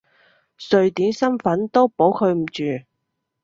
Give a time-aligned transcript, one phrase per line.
[0.71, 2.63] 瑞典身份都保佢唔住！